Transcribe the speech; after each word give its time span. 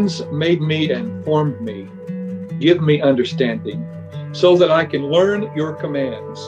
hands 0.00 0.24
made 0.32 0.62
me 0.62 0.90
and 0.90 1.22
formed 1.26 1.60
me. 1.60 1.86
Give 2.58 2.80
me 2.80 3.02
understanding, 3.02 3.86
so 4.32 4.56
that 4.56 4.70
I 4.70 4.86
can 4.86 5.10
learn 5.10 5.54
your 5.54 5.74
commands. 5.74 6.40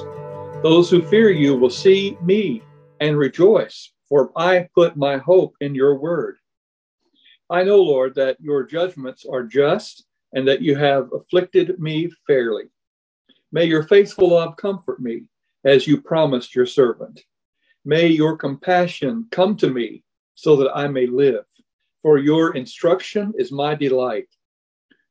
Those 0.63 0.89
who 0.89 1.03
fear 1.03 1.31
you 1.31 1.55
will 1.55 1.69
see 1.69 2.17
me 2.23 2.63
and 3.01 3.19
rejoice, 3.19 3.93
for 4.09 4.33
I 4.37 4.69
put 4.75 4.97
my 4.97 5.19
hope 5.19 5.55
in 5.61 5.75
your 5.75 5.99
word. 5.99 6.37
I 7.51 7.63
know, 7.63 7.83
Lord, 7.83 8.15
that 8.15 8.39
your 8.41 8.65
judgments 8.65 9.27
are 9.31 9.43
just 9.43 10.07
and 10.33 10.49
that 10.49 10.63
you 10.63 10.75
have 10.75 11.11
afflicted 11.13 11.79
me 11.79 12.11
fairly. 12.27 12.65
May 13.53 13.67
your 13.67 13.83
faithful 13.83 14.31
love 14.31 14.57
comfort 14.57 14.99
me 14.99 15.25
as 15.63 15.87
you 15.87 16.01
promised 16.01 16.55
your 16.55 16.65
servant. 16.65 17.21
May 17.85 18.07
your 18.07 18.39
compassion 18.39 19.27
come 19.31 19.59
to 19.59 19.69
me 19.69 20.05
so 20.37 20.57
that 20.57 20.75
I 20.75 20.89
may 20.89 21.07
live. 21.07 21.45
For 22.03 22.19
your 22.19 22.57
instruction 22.57 23.33
is 23.39 23.53
my 23.53 23.77
delight. 23.77 24.29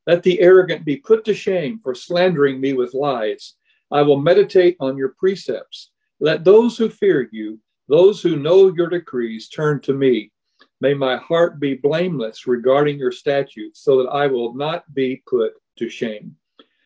Let 0.06 0.22
the 0.22 0.40
arrogant 0.40 0.84
be 0.84 0.96
put 0.96 1.24
to 1.24 1.34
shame 1.34 1.80
for 1.82 1.94
slandering 1.94 2.60
me 2.60 2.74
with 2.74 2.92
lies. 2.92 3.54
I 3.90 4.02
will 4.02 4.20
meditate 4.20 4.76
on 4.78 4.96
your 4.96 5.14
precepts. 5.18 5.90
Let 6.20 6.44
those 6.44 6.76
who 6.76 6.90
fear 6.90 7.28
you, 7.32 7.58
those 7.88 8.20
who 8.20 8.36
know 8.36 8.74
your 8.74 8.88
decrees, 8.88 9.48
turn 9.48 9.80
to 9.82 9.94
me. 9.94 10.32
May 10.80 10.92
my 10.92 11.16
heart 11.16 11.60
be 11.60 11.74
blameless 11.74 12.46
regarding 12.46 12.98
your 12.98 13.12
statutes, 13.12 13.82
so 13.82 14.02
that 14.02 14.10
I 14.10 14.26
will 14.26 14.54
not 14.54 14.92
be 14.94 15.22
put 15.26 15.52
to 15.78 15.88
shame. 15.88 16.36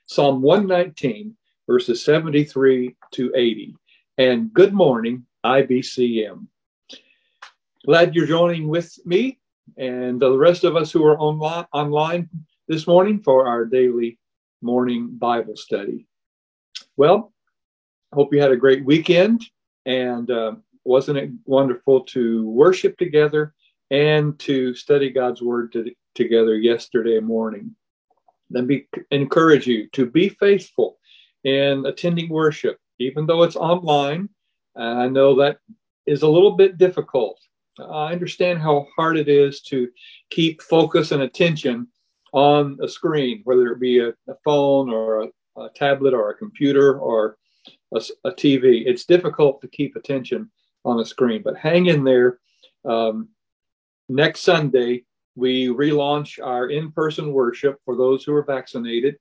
Psalm 0.06 0.40
119, 0.40 1.34
verses 1.66 2.04
73 2.04 2.94
to 3.12 3.32
80. 3.34 3.74
And 4.18 4.52
good 4.52 4.72
morning, 4.72 5.26
IBCM. 5.44 6.46
Glad 7.84 8.14
you're 8.14 8.26
joining 8.26 8.68
with 8.68 8.98
me 9.04 9.38
and 9.76 10.20
the 10.20 10.36
rest 10.36 10.64
of 10.64 10.76
us 10.76 10.90
who 10.90 11.04
are 11.04 11.18
online, 11.18 11.66
online 11.72 12.28
this 12.68 12.86
morning 12.86 13.20
for 13.22 13.46
our 13.46 13.64
daily 13.64 14.18
morning 14.62 15.10
Bible 15.12 15.56
study. 15.56 16.06
Well, 16.96 17.32
hope 18.12 18.32
you 18.32 18.40
had 18.40 18.52
a 18.52 18.56
great 18.56 18.84
weekend 18.84 19.42
and 19.84 20.30
uh, 20.30 20.54
wasn't 20.84 21.18
it 21.18 21.30
wonderful 21.44 22.00
to 22.04 22.48
worship 22.48 22.96
together 22.96 23.54
and 23.90 24.38
to 24.40 24.74
study 24.74 25.10
God's 25.10 25.42
Word 25.42 25.72
to, 25.72 25.90
together 26.14 26.56
yesterday 26.56 27.20
morning. 27.20 27.74
Let 28.50 28.66
me 28.66 28.86
encourage 29.10 29.66
you 29.66 29.88
to 29.90 30.06
be 30.06 30.28
faithful 30.28 30.98
in 31.44 31.84
attending 31.86 32.28
worship, 32.28 32.78
even 32.98 33.26
though 33.26 33.42
it's 33.42 33.56
online. 33.56 34.28
I 34.76 35.08
know 35.08 35.36
that 35.36 35.58
is 36.06 36.22
a 36.22 36.28
little 36.28 36.52
bit 36.52 36.78
difficult. 36.78 37.40
I 37.78 38.12
understand 38.12 38.60
how 38.60 38.86
hard 38.96 39.16
it 39.16 39.28
is 39.28 39.60
to 39.62 39.88
keep 40.30 40.62
focus 40.62 41.12
and 41.12 41.22
attention 41.22 41.88
on 42.32 42.78
a 42.82 42.88
screen, 42.88 43.42
whether 43.44 43.68
it 43.68 43.80
be 43.80 43.98
a, 43.98 44.08
a 44.08 44.34
phone 44.44 44.90
or 44.90 45.22
a, 45.22 45.60
a, 45.60 45.70
tablet 45.74 46.14
or 46.14 46.30
a 46.30 46.36
computer 46.36 46.98
or 46.98 47.38
a, 47.94 48.02
a, 48.24 48.32
TV. 48.32 48.82
It's 48.86 49.04
difficult 49.04 49.60
to 49.60 49.68
keep 49.68 49.96
attention 49.96 50.50
on 50.84 51.00
a 51.00 51.04
screen, 51.04 51.42
but 51.42 51.56
hang 51.56 51.86
in 51.86 52.04
there. 52.04 52.38
Um, 52.84 53.28
next 54.08 54.40
Sunday, 54.40 55.04
we 55.34 55.68
relaunch 55.68 56.44
our 56.44 56.68
in 56.68 56.92
person 56.92 57.32
worship 57.32 57.80
for 57.84 57.96
those 57.96 58.24
who 58.24 58.34
are 58.34 58.44
vaccinated. 58.44 59.16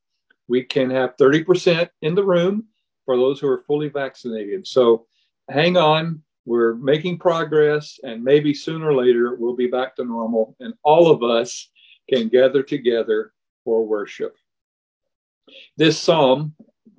We 0.47 0.63
can 0.63 0.89
have 0.89 1.17
30% 1.17 1.89
in 2.01 2.15
the 2.15 2.23
room 2.23 2.65
for 3.05 3.17
those 3.17 3.39
who 3.39 3.47
are 3.47 3.63
fully 3.67 3.89
vaccinated. 3.89 4.67
So 4.67 5.05
hang 5.49 5.77
on. 5.77 6.21
We're 6.45 6.75
making 6.75 7.19
progress, 7.19 7.99
and 8.03 8.23
maybe 8.23 8.53
sooner 8.53 8.89
or 8.89 8.95
later 8.95 9.35
we'll 9.35 9.55
be 9.55 9.67
back 9.67 9.95
to 9.95 10.05
normal, 10.05 10.55
and 10.59 10.73
all 10.83 11.09
of 11.09 11.23
us 11.23 11.69
can 12.09 12.29
gather 12.29 12.61
together 12.61 13.33
for 13.63 13.85
worship. 13.85 14.35
This 15.77 15.99
psalm, 15.99 16.53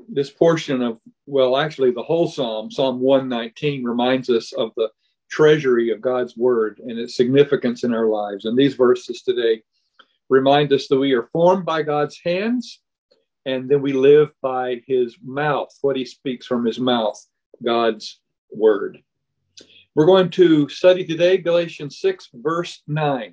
this 0.09 0.31
portion 0.31 0.83
of, 0.83 0.99
well, 1.27 1.57
actually, 1.57 1.93
the 1.93 2.03
whole 2.03 2.29
psalm, 2.29 2.71
Psalm 2.71 3.01
119, 3.01 3.85
reminds 3.85 4.31
us 4.31 4.53
of 4.53 4.73
the 4.77 4.91
treasury 5.31 5.91
of 5.91 6.01
God's 6.01 6.37
word 6.37 6.81
and 6.81 6.99
its 6.99 7.17
significance 7.17 7.85
in 7.85 7.95
our 7.95 8.07
lives. 8.07 8.45
And 8.45 8.57
these 8.57 8.75
verses 8.75 9.23
today 9.23 9.63
remind 10.29 10.73
us 10.73 10.89
that 10.89 10.99
we 10.99 11.13
are 11.13 11.29
formed 11.33 11.65
by 11.65 11.83
God's 11.83 12.19
hands 12.25 12.81
and 13.47 13.69
then 13.69 13.81
we 13.81 13.93
live 13.93 14.31
by 14.43 14.83
his 14.87 15.17
mouth, 15.23 15.71
what 15.81 15.97
he 15.97 16.05
speaks 16.05 16.47
from 16.47 16.65
his 16.65 16.81
mouth, 16.81 17.25
God's 17.65 18.21
word. 18.51 18.99
We're 19.97 20.05
going 20.05 20.29
to 20.33 20.69
study 20.69 21.07
today 21.07 21.39
Galatians 21.39 22.01
6, 22.01 22.29
verse 22.35 22.83
9. 22.87 23.33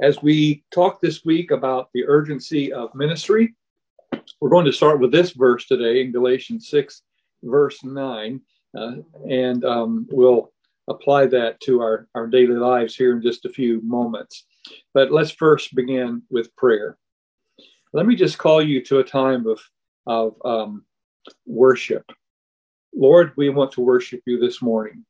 As 0.00 0.22
we 0.22 0.62
talk 0.70 1.00
this 1.00 1.24
week 1.24 1.50
about 1.50 1.88
the 1.92 2.06
urgency 2.06 2.72
of 2.72 2.94
ministry, 2.94 3.56
we're 4.40 4.50
going 4.50 4.66
to 4.66 4.72
start 4.72 5.00
with 5.00 5.10
this 5.10 5.32
verse 5.32 5.66
today 5.66 6.00
in 6.00 6.12
Galatians 6.12 6.68
6, 6.68 7.02
verse 7.42 7.82
9, 7.82 8.40
uh, 8.78 8.92
and 9.28 9.64
um, 9.64 10.06
we'll 10.12 10.52
apply 10.86 11.26
that 11.26 11.58
to 11.62 11.80
our, 11.80 12.06
our 12.14 12.28
daily 12.28 12.54
lives 12.54 12.94
here 12.94 13.16
in 13.16 13.20
just 13.20 13.44
a 13.44 13.52
few 13.52 13.80
moments. 13.82 14.46
But 14.94 15.10
let's 15.10 15.32
first 15.32 15.74
begin 15.74 16.22
with 16.30 16.54
prayer. 16.54 16.98
Let 17.92 18.06
me 18.06 18.14
just 18.14 18.38
call 18.38 18.62
you 18.62 18.80
to 18.84 19.00
a 19.00 19.04
time 19.04 19.44
of, 19.48 19.60
of 20.06 20.34
um, 20.44 20.84
worship. 21.46 22.04
Lord, 22.94 23.32
we 23.36 23.48
want 23.50 23.72
to 23.72 23.80
worship 23.80 24.20
you 24.24 24.38
this 24.38 24.62
morning. 24.62 25.04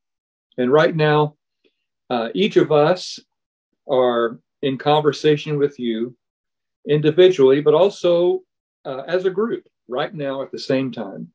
And 0.61 0.71
right 0.71 0.95
now, 0.95 1.37
uh, 2.11 2.29
each 2.35 2.59
of 2.59 2.71
us 2.71 3.19
are 3.91 4.39
in 4.61 4.77
conversation 4.77 5.57
with 5.57 5.79
you 5.79 6.15
individually, 6.87 7.63
but 7.63 7.73
also 7.73 8.43
uh, 8.85 9.05
as 9.07 9.25
a 9.25 9.31
group 9.31 9.67
right 9.89 10.15
now 10.15 10.43
at 10.43 10.53
the 10.53 10.59
same 10.59 10.93
time. 10.93 11.33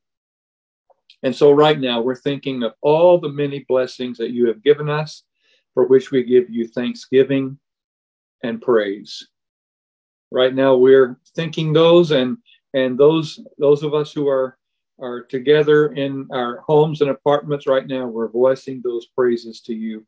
And 1.24 1.35
so, 1.35 1.52
right 1.52 1.80
now, 1.80 2.02
we're 2.02 2.16
thinking 2.16 2.62
of 2.62 2.74
all 2.81 3.19
the 3.19 3.30
many 3.30 3.66
blessings 3.68 4.19
that 4.19 4.30
you 4.30 4.46
have 4.46 4.64
given 4.64 4.91
us, 4.91 5.24
for 5.74 5.88
which 5.88 6.12
we 6.12 6.24
give 6.24 6.47
you 6.52 6.68
thanksgiving 6.68 7.58
and 8.44 8.62
praise. 8.62 9.28
Right 10.30 10.53
now, 10.53 10.75
we're 10.75 11.18
thinking 11.35 11.74
those, 11.74 12.12
and 12.12 12.38
and 12.75 12.96
those 12.96 13.40
those 13.58 13.81
of 13.81 13.96
us 13.96 14.14
who 14.14 14.28
are 14.28 14.59
are 15.00 15.24
together 15.24 15.94
in 15.94 16.28
our 16.32 16.60
homes 16.62 17.02
and 17.02 17.10
apartments 17.10 17.68
right 17.68 17.86
now, 17.88 18.08
we're 18.08 18.30
voicing 18.30 18.82
those 18.84 19.08
praises 19.08 19.62
to 19.62 19.74
you 19.74 20.06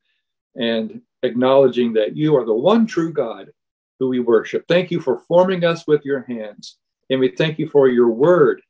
and 0.56 1.02
acknowledging 1.24 1.94
that 1.94 2.16
you 2.16 2.36
are 2.36 2.46
the 2.46 2.54
one 2.54 2.86
true 2.86 3.12
God 3.12 3.52
who 4.00 4.08
we 4.08 4.20
worship. 4.20 4.66
Thank 4.68 4.92
you 4.92 5.02
for 5.02 5.20
forming 5.28 5.64
us 5.66 5.88
with 5.88 6.06
your 6.06 6.24
hands. 6.24 6.78
And 7.10 7.20
we 7.20 7.30
thank 7.30 7.60
you 7.60 7.70
for 7.70 7.88
your 7.88 8.10
word 8.10 8.62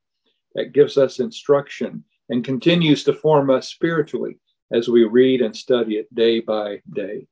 that 0.56 0.74
gives 0.74 0.98
us 0.98 1.20
instruction 1.20 2.04
and 2.30 2.44
continues 2.44 3.04
to 3.04 3.14
form 3.14 3.50
us 3.50 3.70
spiritually 3.70 4.38
as 4.72 4.90
we 4.90 5.04
read 5.06 5.42
and 5.42 5.56
study 5.56 5.96
it 5.96 6.14
day 6.14 6.40
by 6.40 6.82
day. 6.94 7.26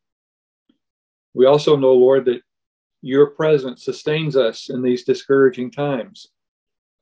We 1.33 1.45
also 1.45 1.75
know, 1.75 1.93
Lord, 1.93 2.25
that 2.25 2.41
your 3.01 3.27
presence 3.27 3.83
sustains 3.83 4.37
us 4.37 4.69
in 4.69 4.81
these 4.81 5.03
discouraging 5.03 5.71
times. 5.71 6.27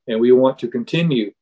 And 0.08 0.20
we 0.20 0.32
want 0.32 0.58
to 0.58 0.68
continue 0.68 1.32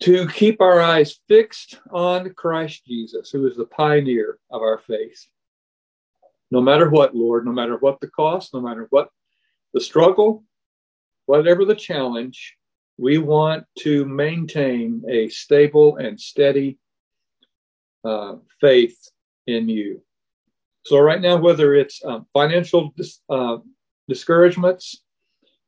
to 0.00 0.28
keep 0.28 0.60
our 0.60 0.80
eyes 0.80 1.18
fixed 1.28 1.80
on 1.90 2.32
Christ 2.34 2.84
Jesus, 2.86 3.30
who 3.30 3.46
is 3.46 3.56
the 3.56 3.64
pioneer 3.66 4.38
of 4.50 4.62
our 4.62 4.78
faith. 4.78 5.26
No 6.50 6.60
matter 6.60 6.88
what, 6.88 7.14
Lord, 7.14 7.44
no 7.44 7.52
matter 7.52 7.76
what 7.78 8.00
the 8.00 8.08
cost, 8.08 8.52
no 8.54 8.60
matter 8.60 8.86
what 8.90 9.08
the 9.72 9.80
struggle, 9.80 10.44
whatever 11.26 11.64
the 11.64 11.74
challenge, 11.74 12.56
we 12.98 13.18
want 13.18 13.64
to 13.80 14.04
maintain 14.04 15.02
a 15.08 15.28
stable 15.28 15.96
and 15.96 16.20
steady 16.20 16.78
uh, 18.04 18.36
faith 18.60 18.96
in 19.46 19.68
you. 19.68 20.02
So, 20.84 21.00
right 21.00 21.20
now, 21.20 21.36
whether 21.36 21.74
it's 21.74 22.02
um, 22.04 22.26
financial 22.32 22.92
dis- 22.96 23.20
uh, 23.28 23.58
discouragements, 24.08 25.02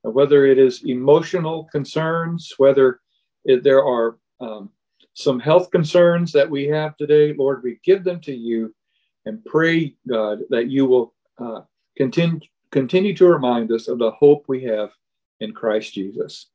whether 0.02 0.46
it 0.46 0.58
is 0.58 0.84
emotional 0.84 1.64
concerns, 1.72 2.54
whether 2.56 3.00
if 3.44 3.62
there 3.62 3.84
are 3.84 4.16
um, 4.40 4.70
some 5.14 5.40
health 5.40 5.70
concerns 5.70 6.32
that 6.32 6.48
we 6.48 6.66
have 6.66 6.96
today, 6.96 7.32
Lord, 7.32 7.62
we 7.62 7.80
give 7.84 8.04
them 8.04 8.20
to 8.20 8.34
you 8.34 8.74
and 9.26 9.44
pray, 9.44 9.94
God, 10.08 10.40
that 10.50 10.68
you 10.68 10.86
will 10.86 11.14
uh, 11.38 11.62
continue, 11.96 12.40
continue 12.70 13.14
to 13.16 13.26
remind 13.26 13.72
us 13.72 13.88
of 13.88 13.98
the 13.98 14.12
hope 14.12 14.44
we 14.46 14.62
have 14.64 14.90
in 15.40 15.52
Christ 15.52 15.94
Jesus. 15.94 16.46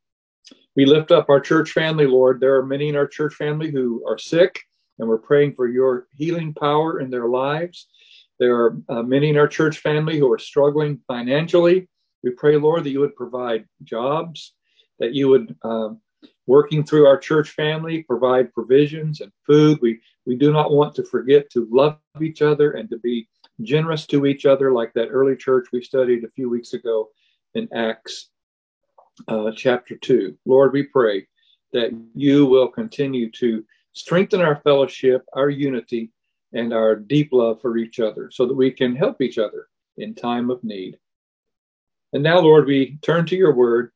We 0.75 0.85
lift 0.85 1.11
up 1.11 1.29
our 1.29 1.39
church 1.39 1.71
family, 1.71 2.07
Lord. 2.07 2.39
There 2.39 2.55
are 2.55 2.65
many 2.65 2.89
in 2.89 2.95
our 2.95 3.07
church 3.07 3.35
family 3.35 3.69
who 3.69 4.03
are 4.07 4.17
sick, 4.17 4.59
and 4.97 5.07
we're 5.07 5.17
praying 5.17 5.53
for 5.55 5.67
your 5.67 6.07
healing 6.11 6.53
power 6.53 6.99
in 6.99 7.09
their 7.09 7.27
lives. 7.27 7.87
There 8.39 8.55
are 8.55 8.77
uh, 8.89 9.03
many 9.03 9.29
in 9.29 9.37
our 9.37 9.47
church 9.47 9.79
family 9.79 10.17
who 10.17 10.31
are 10.31 10.39
struggling 10.39 10.99
financially. 11.07 11.87
We 12.23 12.31
pray, 12.31 12.57
Lord, 12.57 12.83
that 12.83 12.89
you 12.89 13.01
would 13.01 13.15
provide 13.15 13.65
jobs, 13.83 14.53
that 14.99 15.13
you 15.13 15.27
would 15.29 15.55
um, 15.63 16.01
working 16.47 16.83
through 16.83 17.05
our 17.05 17.17
church 17.17 17.51
family, 17.51 18.03
provide 18.03 18.53
provisions 18.53 19.21
and 19.21 19.31
food. 19.45 19.79
We, 19.81 20.01
we 20.25 20.35
do 20.35 20.51
not 20.51 20.71
want 20.71 20.95
to 20.95 21.03
forget 21.03 21.49
to 21.51 21.67
love 21.71 21.97
each 22.21 22.41
other 22.41 22.71
and 22.71 22.89
to 22.89 22.97
be 22.97 23.27
generous 23.61 24.05
to 24.07 24.25
each 24.25 24.45
other, 24.45 24.71
like 24.71 24.93
that 24.93 25.09
early 25.09 25.35
church 25.35 25.67
we 25.71 25.81
studied 25.81 26.23
a 26.23 26.31
few 26.31 26.49
weeks 26.49 26.73
ago 26.73 27.09
in 27.53 27.69
Acts 27.73 28.29
uh, 29.27 29.51
chapter 29.55 29.95
2. 29.95 30.37
Lord, 30.45 30.73
we 30.73 30.83
pray 30.83 31.27
that 31.71 31.91
you 32.15 32.45
will 32.45 32.67
continue 32.67 33.31
to 33.31 33.63
strengthen 33.93 34.41
our 34.41 34.57
fellowship, 34.63 35.25
our 35.33 35.49
unity, 35.49 36.11
and 36.53 36.73
our 36.73 36.95
deep 36.95 37.29
love 37.31 37.61
for 37.61 37.77
each 37.77 37.99
other 37.99 38.29
so 38.31 38.45
that 38.45 38.53
we 38.53 38.71
can 38.71 38.95
help 38.95 39.21
each 39.21 39.37
other 39.37 39.67
in 39.97 40.13
time 40.13 40.49
of 40.49 40.63
need. 40.63 40.97
And 42.13 42.21
now, 42.21 42.39
Lord, 42.39 42.67
we 42.67 42.97
turn 43.01 43.25
to 43.27 43.35
your 43.35 43.53
word 43.53 43.91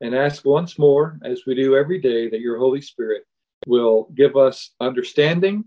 and 0.00 0.14
ask 0.14 0.44
once 0.44 0.78
more, 0.78 1.18
as 1.24 1.42
we 1.46 1.54
do 1.54 1.76
every 1.76 2.00
day, 2.00 2.28
that 2.28 2.40
your 2.40 2.58
Holy 2.58 2.80
Spirit 2.80 3.24
will 3.66 4.08
give 4.14 4.36
us 4.36 4.70
understanding, 4.80 5.64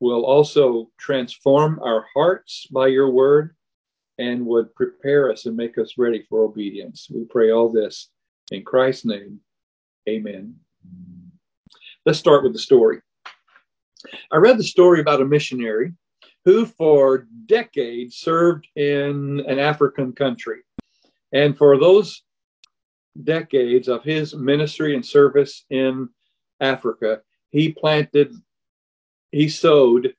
will 0.00 0.24
also 0.24 0.90
transform 0.98 1.80
our 1.82 2.06
hearts 2.14 2.66
by 2.70 2.86
your 2.86 3.10
word, 3.10 3.54
and 4.18 4.44
would 4.46 4.74
prepare 4.74 5.30
us 5.30 5.46
and 5.46 5.56
make 5.56 5.78
us 5.78 5.98
ready 5.98 6.24
for 6.28 6.42
obedience. 6.42 7.08
We 7.12 7.24
pray 7.24 7.50
all 7.50 7.68
this 7.68 8.10
in 8.50 8.64
Christ's 8.64 9.04
name. 9.04 9.40
Amen. 10.08 10.56
Let's 12.06 12.18
start 12.18 12.42
with 12.42 12.52
the 12.52 12.58
story. 12.58 13.00
I 14.32 14.36
read 14.36 14.58
the 14.58 14.64
story 14.64 15.00
about 15.00 15.20
a 15.20 15.24
missionary 15.24 15.92
who, 16.44 16.66
for 16.66 17.26
decades, 17.46 18.16
served 18.16 18.66
in 18.76 19.44
an 19.46 19.58
African 19.58 20.12
country. 20.12 20.60
And 21.32 21.56
for 21.58 21.78
those 21.78 22.22
decades 23.24 23.88
of 23.88 24.04
his 24.04 24.34
ministry 24.34 24.94
and 24.94 25.04
service 25.04 25.64
in 25.70 26.08
Africa, 26.60 27.20
he 27.50 27.72
planted, 27.72 28.32
he 29.30 29.48
sowed 29.48 30.14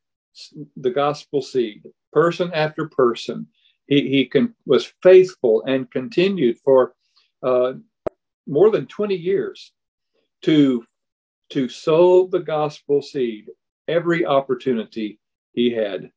the 0.78 0.90
gospel 0.90 1.42
seed, 1.42 1.84
person 2.12 2.52
after 2.54 2.88
person. 2.90 3.48
He, 3.88 4.08
he 4.10 4.26
con- 4.26 4.54
was 4.66 4.94
faithful 5.02 5.64
and 5.66 5.90
continued 5.92 6.58
for 6.64 6.94
uh, 7.44 7.74
more 8.48 8.72
than 8.72 8.88
20 8.88 9.16
years 9.16 9.72
to, 10.44 10.84
to 11.50 11.68
sow 11.68 12.28
the 12.28 12.40
gospel 12.40 13.02
seed 13.02 13.50
every 13.88 14.26
opportunity 14.26 15.20
he 15.54 15.72
had. 15.72 16.12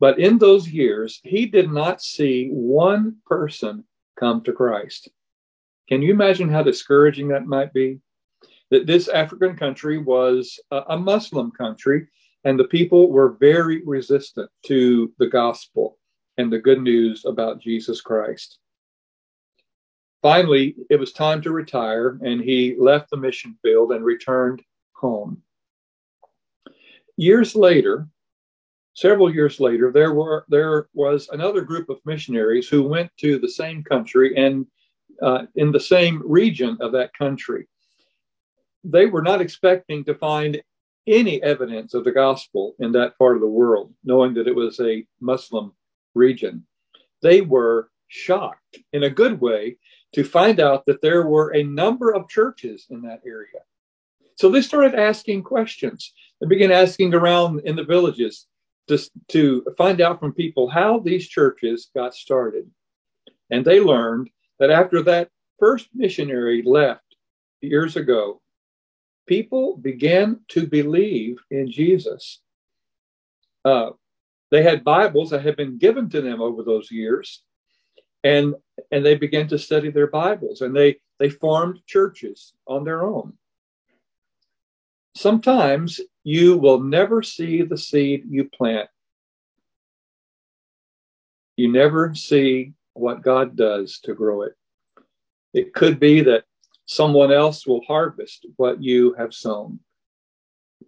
But 0.00 0.18
in 0.18 0.38
those 0.38 0.68
years, 0.68 1.20
he 1.24 1.46
did 1.46 1.70
not 1.70 2.02
see 2.02 2.48
one 2.50 3.16
person 3.26 3.84
come 4.18 4.42
to 4.42 4.52
Christ. 4.52 5.08
Can 5.88 6.00
you 6.02 6.12
imagine 6.12 6.48
how 6.48 6.62
discouraging 6.62 7.28
that 7.28 7.46
might 7.46 7.72
be? 7.72 8.00
That 8.70 8.86
this 8.86 9.08
African 9.08 9.56
country 9.56 9.98
was 9.98 10.58
a, 10.70 10.96
Muslim 10.96 11.50
country, 11.50 12.06
and 12.44 12.58
the 12.58 12.64
people 12.64 13.10
were 13.10 13.36
very 13.38 13.82
resistant 13.84 14.50
to 14.66 15.12
the 15.18 15.28
gospel 15.28 15.98
and 16.38 16.52
the 16.52 16.58
good 16.58 16.80
news 16.80 17.24
about 17.26 17.60
Jesus 17.60 18.00
Christ. 18.00 18.58
Finally, 20.22 20.74
it 20.88 20.98
was 20.98 21.12
time 21.12 21.42
to 21.42 21.52
retire, 21.52 22.18
and 22.22 22.40
he 22.40 22.74
left 22.78 23.10
the 23.10 23.16
mission 23.16 23.56
field 23.62 23.92
and 23.92 24.04
returned 24.04 24.62
home. 24.92 25.42
Years 27.16 27.54
later, 27.54 28.08
several 28.94 29.32
years 29.32 29.60
later, 29.60 29.92
there 29.92 30.14
were 30.14 30.46
there 30.48 30.88
was 30.94 31.28
another 31.28 31.60
group 31.60 31.90
of 31.90 32.00
missionaries 32.06 32.68
who 32.68 32.82
went 32.82 33.10
to 33.18 33.38
the 33.38 33.48
same 33.48 33.84
country 33.84 34.34
and 34.36 34.66
uh, 35.22 35.46
in 35.56 35.72
the 35.72 35.80
same 35.80 36.22
region 36.24 36.78
of 36.80 36.92
that 36.92 37.16
country. 37.16 37.66
They 38.84 39.06
were 39.06 39.22
not 39.22 39.40
expecting 39.40 40.04
to 40.04 40.14
find 40.14 40.62
any 41.06 41.42
evidence 41.42 41.94
of 41.94 42.04
the 42.04 42.12
gospel 42.12 42.74
in 42.78 42.92
that 42.92 43.16
part 43.18 43.36
of 43.36 43.40
the 43.40 43.48
world, 43.48 43.92
knowing 44.04 44.34
that 44.34 44.48
it 44.48 44.54
was 44.54 44.80
a 44.80 45.06
Muslim 45.20 45.72
region. 46.14 46.64
They 47.22 47.40
were 47.40 47.90
shocked 48.08 48.78
in 48.92 49.04
a 49.04 49.10
good 49.10 49.40
way 49.40 49.76
to 50.14 50.24
find 50.24 50.60
out 50.60 50.86
that 50.86 51.02
there 51.02 51.26
were 51.26 51.54
a 51.54 51.62
number 51.62 52.10
of 52.14 52.28
churches 52.28 52.86
in 52.90 53.02
that 53.02 53.20
area. 53.26 53.60
So 54.36 54.50
they 54.50 54.62
started 54.62 54.94
asking 54.94 55.42
questions. 55.42 56.12
They 56.40 56.46
began 56.46 56.72
asking 56.72 57.14
around 57.14 57.60
in 57.64 57.76
the 57.76 57.84
villages 57.84 58.46
just 58.88 59.10
to 59.28 59.64
find 59.76 60.00
out 60.00 60.20
from 60.20 60.32
people 60.32 60.68
how 60.68 60.98
these 61.00 61.28
churches 61.28 61.90
got 61.94 62.14
started. 62.14 62.70
And 63.50 63.64
they 63.64 63.80
learned 63.80 64.30
that 64.58 64.70
after 64.70 65.02
that 65.02 65.30
first 65.58 65.88
missionary 65.94 66.62
left 66.64 67.16
years 67.60 67.96
ago, 67.96 68.40
people 69.26 69.76
began 69.76 70.40
to 70.48 70.66
believe 70.66 71.38
in 71.50 71.70
Jesus. 71.70 72.40
Uh, 73.64 73.90
they 74.50 74.62
had 74.62 74.84
Bibles 74.84 75.30
that 75.30 75.42
had 75.42 75.56
been 75.56 75.78
given 75.78 76.08
to 76.10 76.20
them 76.20 76.40
over 76.40 76.62
those 76.62 76.90
years, 76.90 77.42
and 78.22 78.54
and 78.90 79.04
they 79.04 79.14
began 79.14 79.48
to 79.48 79.58
study 79.58 79.90
their 79.90 80.08
Bibles, 80.08 80.60
and 80.60 80.76
they 80.76 80.96
they 81.18 81.30
formed 81.30 81.80
churches 81.86 82.52
on 82.66 82.84
their 82.84 83.02
own. 83.02 83.32
Sometimes 85.16 86.00
you 86.24 86.56
will 86.56 86.80
never 86.80 87.22
see 87.22 87.62
the 87.62 87.78
seed 87.78 88.24
you 88.28 88.48
plant. 88.48 88.88
You 91.56 91.70
never 91.70 92.14
see 92.14 92.72
what 92.94 93.22
God 93.22 93.56
does 93.56 93.98
to 94.04 94.14
grow 94.14 94.42
it. 94.42 94.54
It 95.52 95.74
could 95.74 96.00
be 96.00 96.20
that 96.22 96.44
someone 96.86 97.32
else 97.32 97.66
will 97.66 97.82
harvest 97.86 98.46
what 98.56 98.82
you 98.82 99.14
have 99.14 99.34
sown. 99.34 99.78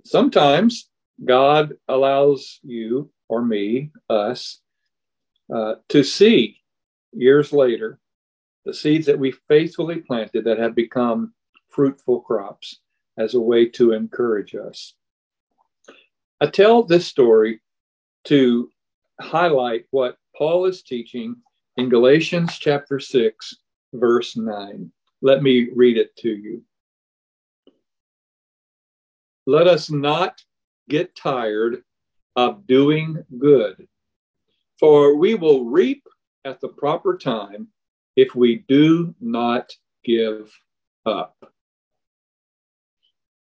Sometimes 0.04 0.88
God 1.24 1.74
allows 1.88 2.60
you 2.62 3.10
or 3.28 3.42
me, 3.44 3.90
us, 4.08 4.60
uh, 5.54 5.76
to 5.88 6.02
see 6.02 6.60
years 7.12 7.52
later 7.52 7.98
the 8.64 8.74
seeds 8.74 9.06
that 9.06 9.18
we 9.18 9.32
faithfully 9.48 9.96
planted 9.96 10.44
that 10.44 10.58
have 10.58 10.74
become 10.74 11.32
fruitful 11.70 12.20
crops 12.20 12.80
as 13.16 13.34
a 13.34 13.40
way 13.40 13.66
to 13.66 13.92
encourage 13.92 14.54
us. 14.54 14.94
I 16.40 16.46
tell 16.46 16.82
this 16.82 17.06
story 17.06 17.60
to 18.24 18.68
highlight 19.20 19.86
what 19.90 20.18
Paul 20.36 20.66
is 20.66 20.82
teaching 20.82 21.36
in 21.76 21.88
Galatians 21.88 22.58
chapter 22.58 22.98
6, 22.98 23.56
verse 23.92 24.36
9. 24.36 24.90
Let 25.22 25.42
me 25.42 25.68
read 25.74 25.98
it 25.98 26.16
to 26.16 26.30
you. 26.30 26.62
Let 29.46 29.66
us 29.66 29.90
not 29.90 30.42
get 30.88 31.14
tired 31.14 31.82
of 32.34 32.66
doing 32.66 33.24
good, 33.38 33.86
for 34.78 35.16
we 35.16 35.34
will 35.34 35.64
reap 35.64 36.02
at 36.44 36.60
the 36.60 36.68
proper 36.68 37.16
time 37.16 37.68
if 38.16 38.34
we 38.34 38.64
do 38.68 39.14
not 39.20 39.70
give 40.04 40.52
up. 41.04 41.36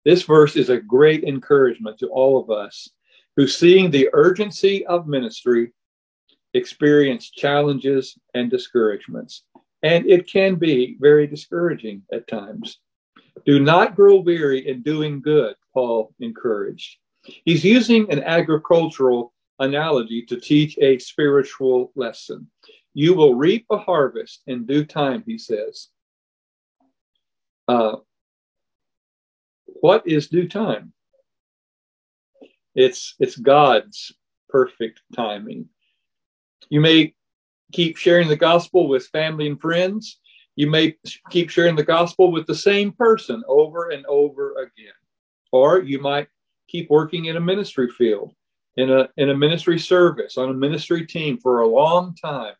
This 0.05 0.23
verse 0.23 0.55
is 0.55 0.69
a 0.69 0.81
great 0.81 1.23
encouragement 1.23 1.99
to 1.99 2.07
all 2.07 2.39
of 2.39 2.49
us 2.49 2.89
who, 3.37 3.47
seeing 3.47 3.89
the 3.89 4.09
urgency 4.13 4.85
of 4.85 5.07
ministry, 5.07 5.71
experience 6.53 7.29
challenges 7.29 8.17
and 8.33 8.49
discouragements. 8.49 9.43
And 9.81 10.05
it 10.05 10.29
can 10.29 10.55
be 10.55 10.97
very 10.99 11.27
discouraging 11.27 12.03
at 12.11 12.27
times. 12.27 12.79
Do 13.45 13.59
not 13.59 13.95
grow 13.95 14.17
weary 14.17 14.67
in 14.67 14.81
doing 14.81 15.21
good, 15.21 15.55
Paul 15.73 16.13
encouraged. 16.19 16.97
He's 17.45 17.63
using 17.63 18.11
an 18.11 18.23
agricultural 18.23 19.33
analogy 19.59 20.23
to 20.23 20.39
teach 20.39 20.77
a 20.79 20.99
spiritual 20.99 21.91
lesson. 21.95 22.49
You 22.93 23.13
will 23.13 23.35
reap 23.35 23.65
a 23.69 23.77
harvest 23.77 24.43
in 24.47 24.65
due 24.65 24.85
time, 24.85 25.23
he 25.25 25.37
says. 25.37 25.87
Uh, 27.67 27.97
what 29.65 30.07
is 30.07 30.27
due 30.27 30.47
time? 30.47 30.93
It's 32.75 33.15
it's 33.19 33.35
God's 33.35 34.11
perfect 34.49 35.01
timing. 35.15 35.69
You 36.69 36.81
may 36.81 37.13
keep 37.71 37.97
sharing 37.97 38.27
the 38.27 38.35
gospel 38.35 38.87
with 38.87 39.07
family 39.07 39.47
and 39.47 39.59
friends. 39.59 40.19
You 40.55 40.69
may 40.69 40.95
keep 41.29 41.49
sharing 41.49 41.75
the 41.75 41.83
gospel 41.83 42.31
with 42.31 42.45
the 42.45 42.55
same 42.55 42.91
person 42.91 43.43
over 43.47 43.89
and 43.89 44.05
over 44.05 44.53
again. 44.53 44.93
Or 45.51 45.81
you 45.81 45.99
might 45.99 46.27
keep 46.67 46.89
working 46.89 47.25
in 47.25 47.37
a 47.37 47.41
ministry 47.41 47.89
field, 47.89 48.33
in 48.77 48.91
a, 48.91 49.09
in 49.17 49.29
a 49.29 49.37
ministry 49.37 49.79
service, 49.79 50.37
on 50.37 50.49
a 50.49 50.53
ministry 50.53 51.05
team 51.05 51.37
for 51.37 51.59
a 51.59 51.67
long 51.67 52.15
time 52.15 52.53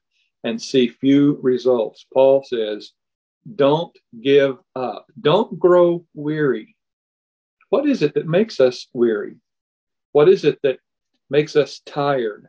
and 0.43 0.61
see 0.61 0.87
few 0.87 1.39
results. 1.41 2.05
Paul 2.13 2.43
says, 2.43 2.91
don't 3.55 3.95
give 4.21 4.57
up. 4.75 5.05
Don't 5.21 5.59
grow 5.59 6.05
weary. 6.13 6.75
What 7.69 7.87
is 7.87 8.01
it 8.01 8.13
that 8.15 8.27
makes 8.27 8.59
us 8.59 8.87
weary? 8.93 9.35
What 10.11 10.29
is 10.29 10.45
it 10.45 10.59
that 10.63 10.79
makes 11.29 11.55
us 11.55 11.81
tired? 11.85 12.47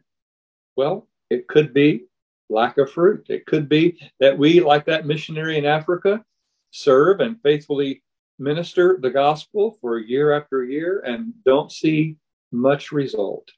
Well, 0.76 1.08
it 1.30 1.48
could 1.48 1.74
be 1.74 2.04
lack 2.50 2.78
of 2.78 2.90
fruit. 2.92 3.26
It 3.28 3.46
could 3.46 3.68
be 3.68 3.98
that 4.20 4.36
we, 4.36 4.60
like 4.60 4.84
that 4.86 5.06
missionary 5.06 5.58
in 5.58 5.64
Africa, 5.64 6.24
serve 6.70 7.20
and 7.20 7.40
faithfully 7.42 8.02
minister 8.38 8.98
the 9.00 9.10
gospel 9.10 9.78
for 9.80 9.98
year 9.98 10.32
after 10.32 10.64
year 10.64 11.00
and 11.06 11.32
don't 11.44 11.72
see 11.72 12.16
much 12.52 12.92
result. 12.92 13.48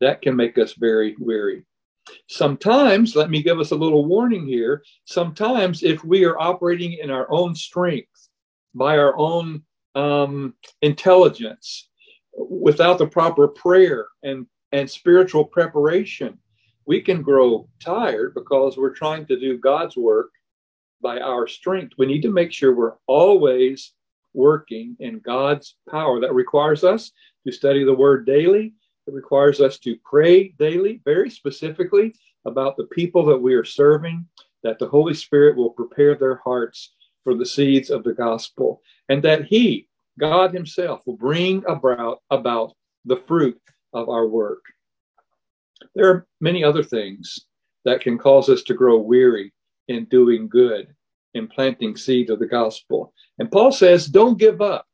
that 0.00 0.22
can 0.22 0.36
make 0.36 0.58
us 0.58 0.74
very 0.74 1.16
weary. 1.18 1.64
Sometimes, 2.28 3.16
let 3.16 3.30
me 3.30 3.42
give 3.42 3.58
us 3.58 3.70
a 3.70 3.76
little 3.76 4.04
warning 4.04 4.46
here. 4.46 4.82
Sometimes, 5.06 5.82
if 5.82 6.04
we 6.04 6.24
are 6.24 6.38
operating 6.38 6.94
in 6.94 7.10
our 7.10 7.30
own 7.30 7.54
strength, 7.54 8.28
by 8.74 8.98
our 8.98 9.16
own 9.16 9.62
um, 9.94 10.54
intelligence, 10.82 11.88
without 12.36 12.98
the 12.98 13.06
proper 13.06 13.48
prayer 13.48 14.06
and, 14.22 14.46
and 14.72 14.90
spiritual 14.90 15.44
preparation, 15.44 16.38
we 16.86 17.00
can 17.00 17.22
grow 17.22 17.68
tired 17.80 18.34
because 18.34 18.76
we're 18.76 18.94
trying 18.94 19.26
to 19.26 19.38
do 19.38 19.58
God's 19.58 19.96
work 19.96 20.30
by 21.02 21.20
our 21.20 21.46
strength. 21.46 21.94
We 21.98 22.06
need 22.06 22.22
to 22.22 22.32
make 22.32 22.52
sure 22.52 22.74
we're 22.74 22.96
always 23.06 23.92
working 24.32 24.96
in 25.00 25.20
God's 25.20 25.76
power. 25.90 26.20
That 26.20 26.34
requires 26.34 26.84
us 26.84 27.12
to 27.46 27.52
study 27.52 27.84
the 27.84 27.94
word 27.94 28.26
daily. 28.26 28.74
It 29.06 29.14
requires 29.14 29.60
us 29.60 29.78
to 29.80 29.96
pray 30.04 30.48
daily, 30.58 31.00
very 31.04 31.30
specifically 31.30 32.14
about 32.46 32.76
the 32.76 32.86
people 32.86 33.24
that 33.26 33.38
we 33.38 33.54
are 33.54 33.64
serving, 33.64 34.26
that 34.62 34.78
the 34.78 34.88
Holy 34.88 35.14
Spirit 35.14 35.56
will 35.56 35.70
prepare 35.70 36.14
their 36.14 36.36
hearts 36.36 36.94
for 37.22 37.34
the 37.34 37.46
seeds 37.46 37.90
of 37.90 38.04
the 38.04 38.12
gospel, 38.12 38.82
and 39.08 39.22
that 39.22 39.44
He, 39.44 39.88
God 40.18 40.52
Himself, 40.52 41.00
will 41.06 41.16
bring 41.16 41.64
about, 41.66 42.22
about 42.30 42.74
the 43.04 43.22
fruit 43.26 43.60
of 43.92 44.08
our 44.08 44.26
work. 44.26 44.62
There 45.94 46.08
are 46.08 46.26
many 46.40 46.64
other 46.64 46.82
things 46.82 47.38
that 47.84 48.00
can 48.00 48.18
cause 48.18 48.48
us 48.48 48.62
to 48.64 48.74
grow 48.74 48.98
weary 48.98 49.52
in 49.88 50.06
doing 50.06 50.48
good, 50.48 50.88
in 51.34 51.48
planting 51.48 51.96
seeds 51.96 52.30
of 52.30 52.38
the 52.38 52.46
gospel. 52.46 53.12
And 53.38 53.50
Paul 53.50 53.72
says, 53.72 54.06
don't 54.06 54.38
give 54.38 54.60
up. 54.60 54.86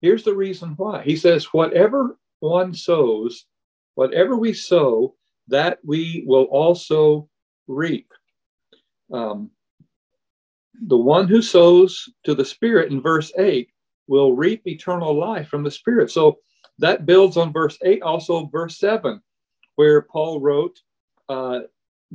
Here's 0.00 0.24
the 0.24 0.34
reason 0.34 0.74
why. 0.76 1.02
He 1.02 1.16
says, 1.16 1.46
whatever 1.46 2.18
one 2.40 2.74
sows, 2.74 3.46
whatever 3.94 4.36
we 4.36 4.52
sow, 4.52 5.14
that 5.48 5.78
we 5.84 6.24
will 6.26 6.44
also 6.44 7.28
reap. 7.66 8.10
Um, 9.12 9.50
the 10.86 10.96
one 10.96 11.28
who 11.28 11.40
sows 11.40 12.08
to 12.24 12.34
the 12.34 12.44
Spirit 12.44 12.90
in 12.90 13.00
verse 13.00 13.32
8 13.38 13.68
will 14.06 14.34
reap 14.34 14.66
eternal 14.66 15.18
life 15.18 15.48
from 15.48 15.62
the 15.62 15.70
Spirit. 15.70 16.10
So 16.10 16.38
that 16.78 17.06
builds 17.06 17.36
on 17.36 17.52
verse 17.52 17.78
8, 17.82 18.02
also 18.02 18.46
verse 18.46 18.78
7, 18.78 19.20
where 19.76 20.02
Paul 20.02 20.40
wrote, 20.40 20.78
uh, 21.28 21.60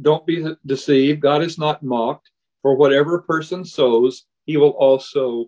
Don't 0.01 0.25
be 0.25 0.45
deceived, 0.65 1.21
God 1.21 1.41
is 1.41 1.57
not 1.57 1.83
mocked, 1.83 2.29
for 2.61 2.75
whatever 2.75 3.15
a 3.15 3.23
person 3.23 3.63
sows, 3.63 4.25
he 4.45 4.57
will 4.57 4.71
also 4.71 5.45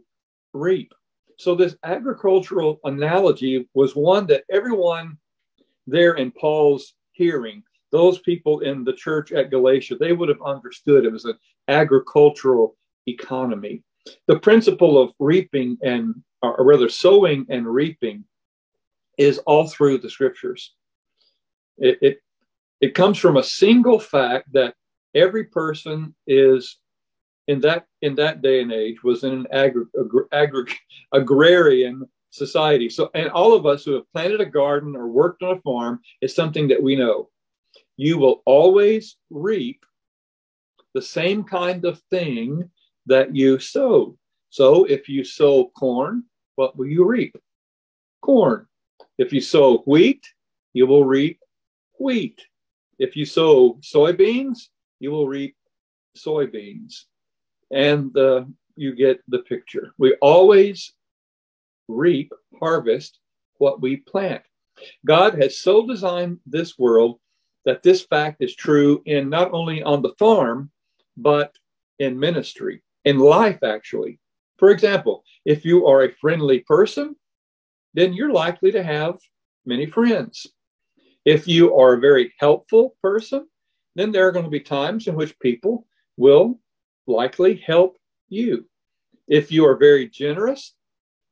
reap. 0.53 0.93
So, 1.37 1.55
this 1.55 1.75
agricultural 1.83 2.79
analogy 2.83 3.67
was 3.73 3.95
one 3.95 4.27
that 4.27 4.43
everyone 4.49 5.17
there 5.87 6.13
in 6.13 6.31
Paul's 6.31 6.93
hearing, 7.13 7.63
those 7.91 8.19
people 8.19 8.59
in 8.61 8.83
the 8.83 8.93
church 8.93 9.31
at 9.31 9.49
Galatia, 9.49 9.95
they 9.95 10.13
would 10.13 10.29
have 10.29 10.41
understood 10.45 11.03
it 11.05 11.11
was 11.11 11.25
an 11.25 11.37
agricultural 11.67 12.77
economy. 13.07 13.83
The 14.27 14.39
principle 14.39 15.01
of 15.01 15.13
reaping 15.19 15.77
and, 15.81 16.15
or 16.41 16.63
rather, 16.63 16.89
sowing 16.89 17.45
and 17.49 17.67
reaping 17.67 18.23
is 19.21 19.37
all 19.39 19.67
through 19.67 19.99
the 19.99 20.09
scriptures. 20.09 20.73
It, 21.77 21.97
it, 22.01 22.21
it 22.81 22.93
comes 22.95 23.17
from 23.19 23.37
a 23.37 23.43
single 23.43 23.99
fact 23.99 24.51
that 24.53 24.73
every 25.13 25.45
person 25.45 26.15
is 26.25 26.77
in 27.47 27.59
that 27.61 27.85
in 28.01 28.15
that 28.15 28.41
day 28.41 28.61
and 28.61 28.71
age 28.71 29.03
was 29.03 29.23
in 29.23 29.33
an 29.33 29.47
agri- 29.51 29.85
agri- 30.31 30.73
agrarian 31.11 32.07
society. 32.31 32.89
So, 32.89 33.09
and 33.13 33.29
all 33.29 33.53
of 33.53 33.65
us 33.65 33.83
who 33.83 33.93
have 33.93 34.11
planted 34.13 34.41
a 34.41 34.45
garden 34.45 34.95
or 34.95 35.07
worked 35.07 35.43
on 35.43 35.57
a 35.57 35.61
farm 35.61 35.99
is 36.21 36.33
something 36.35 36.67
that 36.69 36.81
we 36.81 36.95
know. 36.95 37.29
You 37.97 38.17
will 38.17 38.41
always 38.45 39.17
reap 39.29 39.85
the 40.93 41.01
same 41.01 41.43
kind 41.43 41.85
of 41.85 42.01
thing 42.09 42.69
that 43.05 43.35
you 43.35 43.59
sowed. 43.59 44.17
So, 44.49 44.85
if 44.85 45.09
you 45.09 45.23
sow 45.23 45.71
corn, 45.77 46.23
what 46.55 46.77
will 46.77 46.87
you 46.87 47.05
reap? 47.05 47.35
Corn. 48.21 48.67
If 49.21 49.31
you 49.31 49.39
sow 49.39 49.83
wheat, 49.85 50.25
you 50.73 50.87
will 50.87 51.05
reap 51.05 51.39
wheat. 51.99 52.41
If 52.97 53.15
you 53.15 53.23
sow 53.23 53.77
soybeans, 53.81 54.69
you 54.99 55.11
will 55.11 55.27
reap 55.27 55.55
soybeans 56.17 57.03
and 57.69 58.17
uh, 58.17 58.45
you 58.75 58.95
get 58.95 59.21
the 59.27 59.43
picture. 59.43 59.93
We 59.99 60.15
always 60.23 60.93
reap, 61.87 62.31
harvest 62.59 63.19
what 63.59 63.79
we 63.79 63.97
plant. 63.97 64.41
God 65.05 65.39
has 65.39 65.59
so 65.59 65.85
designed 65.85 66.39
this 66.47 66.79
world 66.79 67.19
that 67.63 67.83
this 67.83 68.01
fact 68.01 68.37
is 68.41 68.55
true 68.55 69.03
in 69.05 69.29
not 69.29 69.53
only 69.53 69.83
on 69.83 70.01
the 70.01 70.15
farm, 70.17 70.71
but 71.15 71.55
in 71.99 72.19
ministry, 72.19 72.81
in 73.05 73.19
life, 73.19 73.61
actually. 73.61 74.17
For 74.57 74.71
example, 74.71 75.23
if 75.45 75.63
you 75.63 75.85
are 75.85 76.05
a 76.05 76.13
friendly 76.13 76.61
person, 76.61 77.15
then 77.93 78.13
you're 78.13 78.31
likely 78.31 78.71
to 78.71 78.83
have 78.83 79.19
many 79.65 79.85
friends. 79.85 80.47
If 81.25 81.47
you 81.47 81.75
are 81.75 81.93
a 81.93 81.99
very 81.99 82.33
helpful 82.39 82.95
person, 83.01 83.47
then 83.95 84.11
there 84.11 84.27
are 84.27 84.31
going 84.31 84.45
to 84.45 84.51
be 84.51 84.59
times 84.59 85.07
in 85.07 85.15
which 85.15 85.37
people 85.39 85.85
will 86.17 86.59
likely 87.07 87.55
help 87.55 87.97
you. 88.29 88.65
If 89.27 89.51
you 89.51 89.65
are 89.65 89.75
very 89.75 90.07
generous, 90.07 90.73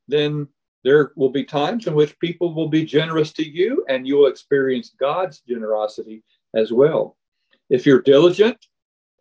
then 0.08 0.48
there 0.84 1.12
will 1.16 1.30
be 1.30 1.44
times 1.44 1.86
in 1.86 1.94
which 1.94 2.18
people 2.18 2.54
will 2.54 2.68
be 2.68 2.84
generous 2.84 3.32
to 3.34 3.46
you 3.46 3.84
and 3.88 4.06
you 4.06 4.16
will 4.16 4.26
experience 4.26 4.94
God's 4.98 5.40
generosity 5.40 6.22
as 6.54 6.72
well. 6.72 7.16
If 7.68 7.86
you're 7.86 8.02
diligent, 8.02 8.58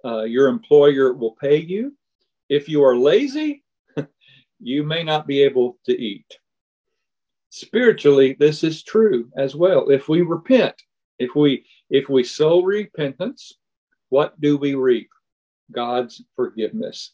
uh, 0.05 0.23
your 0.23 0.47
employer 0.47 1.13
will 1.13 1.35
pay 1.39 1.57
you. 1.57 1.95
If 2.47 2.69
you 2.69 2.83
are 2.83 2.95
lazy, 2.95 3.63
you 4.59 4.83
may 4.83 5.03
not 5.03 5.27
be 5.27 5.41
able 5.43 5.77
to 5.85 5.99
eat. 5.99 6.25
Spiritually, 7.49 8.35
this 8.39 8.63
is 8.63 8.83
true 8.83 9.29
as 9.35 9.55
well. 9.55 9.89
If 9.89 10.07
we 10.07 10.21
repent, 10.21 10.75
if 11.17 11.35
we 11.35 11.65
if 11.89 12.07
we 12.07 12.23
sow 12.23 12.61
repentance, 12.61 13.53
what 14.09 14.39
do 14.39 14.57
we 14.57 14.75
reap? 14.75 15.09
God's 15.71 16.23
forgiveness. 16.35 17.13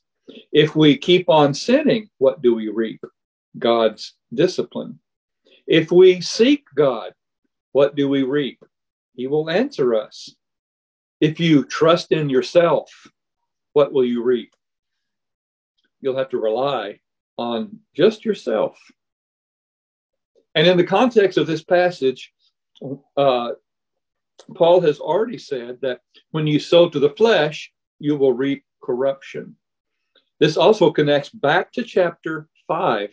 If 0.52 0.76
we 0.76 0.98
keep 0.98 1.30
on 1.30 1.54
sinning, 1.54 2.10
what 2.18 2.42
do 2.42 2.56
we 2.56 2.70
reap? 2.70 3.02
God's 3.60 4.16
discipline. 4.34 5.00
If 5.68 5.92
we 5.92 6.22
seek 6.22 6.66
God, 6.76 7.14
what 7.72 7.96
do 7.96 8.10
we 8.10 8.24
reap? 8.24 8.64
He 9.16 9.28
will 9.28 9.50
answer 9.50 9.96
us. 9.96 10.30
If 11.22 11.40
you 11.40 11.64
trust 11.64 12.12
in 12.12 12.30
yourself, 12.30 12.92
what 13.74 13.94
will 13.94 14.06
you 14.06 14.24
reap? 14.24 14.54
You'll 16.02 16.18
have 16.18 16.30
to 16.30 16.38
rely 16.38 17.00
on 17.38 17.80
just 17.96 18.26
yourself. 18.26 18.78
And 20.56 20.66
in 20.66 20.78
the 20.78 20.84
context 20.86 21.38
of 21.38 21.48
this 21.48 21.64
passage, 21.64 22.34
uh, 23.18 23.52
Paul 24.56 24.82
has 24.82 25.00
already 25.00 25.38
said 25.38 25.80
that 25.82 26.02
when 26.32 26.48
you 26.48 26.60
sow 26.60 26.90
to 26.90 27.00
the 27.00 27.12
flesh, 27.12 27.72
you 28.00 28.16
will 28.18 28.34
reap 28.34 28.64
corruption. 28.82 29.56
This 30.40 30.58
also 30.58 30.92
connects 30.92 31.30
back 31.30 31.72
to 31.74 31.84
chapter 31.84 32.48
5 32.68 33.10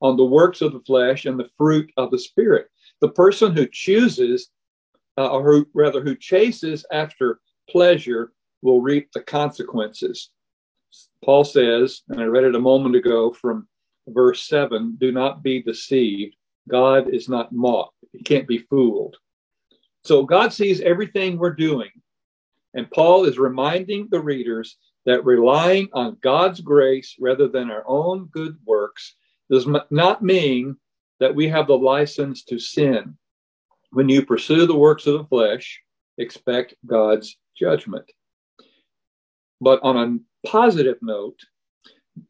on 0.00 0.16
the 0.16 0.24
works 0.24 0.60
of 0.60 0.72
the 0.72 0.80
flesh 0.80 1.26
and 1.26 1.38
the 1.38 1.50
fruit 1.56 1.90
of 1.96 2.10
the 2.10 2.18
Spirit. 2.18 2.68
The 3.00 3.10
person 3.10 3.54
who 3.54 3.66
chooses, 3.66 4.50
uh, 5.18 5.28
or 5.28 5.42
who, 5.42 5.68
rather, 5.74 6.02
who 6.02 6.16
chases 6.16 6.84
after 6.92 7.40
pleasure 7.70 8.32
will 8.62 8.80
reap 8.80 9.10
the 9.12 9.22
consequences. 9.22 10.30
Paul 11.24 11.44
says, 11.44 12.02
and 12.08 12.20
I 12.20 12.24
read 12.24 12.44
it 12.44 12.54
a 12.54 12.60
moment 12.60 12.96
ago 12.96 13.32
from 13.32 13.68
verse 14.08 14.42
7 14.48 14.96
do 15.00 15.12
not 15.12 15.42
be 15.42 15.62
deceived. 15.62 16.34
God 16.68 17.12
is 17.12 17.28
not 17.28 17.52
mocked, 17.52 17.96
he 18.12 18.22
can't 18.22 18.46
be 18.46 18.58
fooled. 18.58 19.16
So 20.04 20.24
God 20.24 20.52
sees 20.52 20.80
everything 20.80 21.38
we're 21.38 21.54
doing. 21.54 21.90
And 22.74 22.90
Paul 22.90 23.24
is 23.24 23.38
reminding 23.38 24.08
the 24.10 24.20
readers 24.20 24.76
that 25.04 25.24
relying 25.24 25.88
on 25.92 26.18
God's 26.22 26.60
grace 26.60 27.16
rather 27.20 27.48
than 27.48 27.70
our 27.70 27.84
own 27.86 28.26
good 28.32 28.56
works 28.64 29.14
does 29.50 29.66
not 29.90 30.22
mean 30.22 30.76
that 31.20 31.34
we 31.34 31.48
have 31.48 31.66
the 31.66 31.76
license 31.76 32.44
to 32.44 32.58
sin. 32.58 33.16
When 33.90 34.08
you 34.08 34.24
pursue 34.24 34.66
the 34.66 34.76
works 34.76 35.06
of 35.06 35.18
the 35.18 35.24
flesh, 35.24 35.80
expect 36.18 36.74
God's 36.86 37.36
judgment. 37.56 38.10
But 39.60 39.80
on 39.82 39.96
a 39.96 40.48
positive 40.48 40.98
note, 41.02 41.38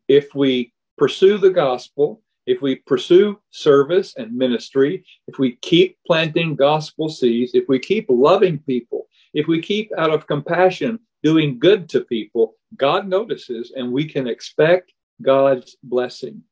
if 0.09 0.35
we 0.35 0.73
pursue 0.99 1.39
the 1.39 1.51
gospel, 1.51 2.22
if 2.46 2.61
we 2.61 2.76
pursue 2.76 3.38
service 3.50 4.14
and 4.16 4.32
ministry, 4.37 5.04
if 5.28 5.38
we 5.38 5.56
keep 5.56 5.99
planting 6.06 6.56
gospel 6.56 7.08
seeds, 7.08 7.54
if 7.54 7.68
we 7.68 7.78
keep 7.78 8.06
loving 8.08 8.58
people, 8.58 9.06
if 9.34 9.46
we 9.46 9.61
keep 9.62 9.90
out 9.96 10.11
of 10.11 10.26
compassion 10.26 10.99
doing 11.22 11.58
good 11.58 11.88
to 11.90 12.00
people, 12.02 12.56
God 12.76 13.08
notices 13.08 13.72
and 13.76 13.92
we 13.92 14.04
can 14.06 14.26
expect 14.26 14.92
God's 15.22 15.76
blessing. 15.84 16.42